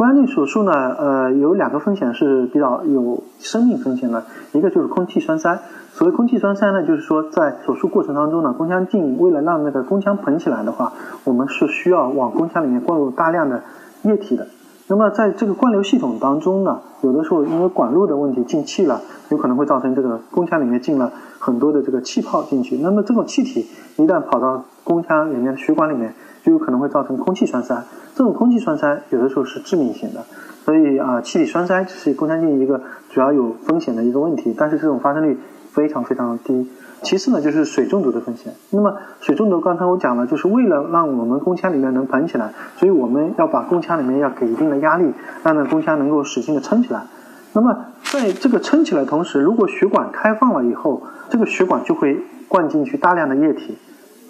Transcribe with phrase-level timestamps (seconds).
[0.00, 5.60] 宫腔镜手术呢，呃，有两个风险是比较有生命风险的，一个就是空气栓塞。
[5.92, 10.94] 所谓空气栓塞呢，就是说在手术过程当中呢，宫腔镜为了让那个宫腔膨起来的话，
[11.24, 13.62] 我们是需要往宫腔里面灌入大量的
[14.04, 14.46] 液体的。
[14.88, 22.78] 那么在这个灌流系统当中呢，有的时候因为管路的问题进气了，有可能会造成这个宫腔里面进了很多的这个气泡进去。
[22.78, 23.66] 那么这种气体
[23.98, 27.84] 一旦跑到宫腔里面的血管里面，就有可能会造成空气栓塞。
[28.14, 30.24] 这种空气栓塞有的时候是致命性的，
[30.64, 35.38] 所以啊，气体栓塞是宫腔镜一个主要有风险的一个问题，但是这种发生率
[35.70, 36.68] 非常非常低。
[37.02, 38.52] 其次呢，就是水中毒的风险。
[38.70, 45.10] 那么水中毒，刚才我讲了，就是为了让我们宫腔里面能膨起来，所以我们要把宫腔里面要给一定的压力，
[45.42, 47.04] 让那宫腔能够使劲的撑起来。
[47.54, 53.78] 那么在这个撑起来同时，如果血管开放了以后，这个血管就会灌进去大量的液体。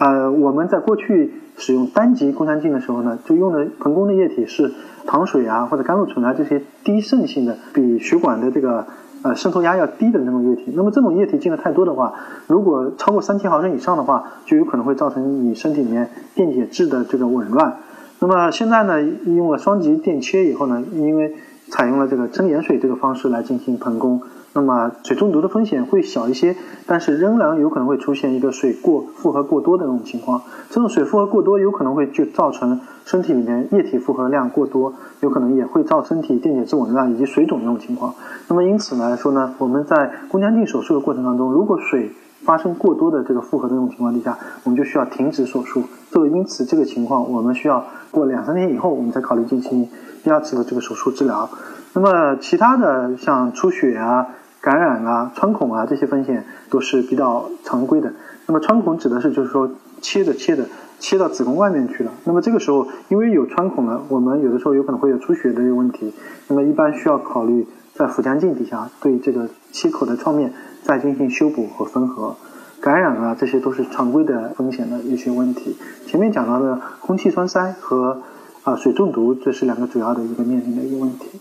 [0.01, 4.73] 呃，我们在过去使用单极宫腔镜的时候呢，就用的盆宫的液体是
[5.07, 8.87] 糖水啊或者甘露醇啊这些低渗性的，比血管的这个。
[9.23, 12.15] 呃，渗透压要低的那种液体，那么这种液体进的太多的话，
[12.47, 17.81] 如果超过三千毫升以上的话，就有可能会造成你身体里面电解质的这个紊乱。
[18.21, 21.35] 那么现在呢，用了双极电切以后呢，因为
[21.69, 24.23] 采用了这个蒸盐水这个方式来进行盆宫。
[24.53, 30.43] 那么水中毒的风险会小一些，但是仍然有可能会出现一个水过负荷过多的那种情况。
[30.69, 38.13] 这种水负荷过多，有可能会就造成身体里面液体负荷量过多，有可能也会造身体电解质紊乱以及水肿这种情况。
[38.49, 42.11] 那么因此来说呢，我们在宫腔镜手术的过程当中，如果水
[42.43, 45.85] 发生过多的这个负荷的这种情况底下，我们就需要停止手术。
[46.11, 49.89] 作为因此这个情况，我们需要过两三天以后，我们再考虑进行
[50.25, 51.49] 第二次的这个手术治疗。
[51.93, 54.27] 那么其他的像出血啊。
[54.61, 58.13] 感染啊、穿孔啊这些风险都是比较常规的。
[58.47, 60.67] 那么穿孔指的是就是说切着切着
[60.99, 62.13] 切到子宫外面去了。
[62.25, 66.13] 那么这个时候因为有穿孔了，我们有的时候有可能会有出血的一个问题。
[66.49, 70.53] 那么一般需要考虑在腹腔镜底下对这个切口的创面
[70.83, 72.37] 再进行修补和缝合。
[72.81, 75.77] 感染啊，这些都是常规的风险的一些问题。
[76.07, 78.23] 前面讲到的空气栓塞和
[78.65, 81.41] 啊水中毒，这是两个主要的一个面临的一个问题。